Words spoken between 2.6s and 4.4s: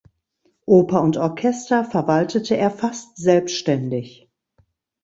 fast selbständig.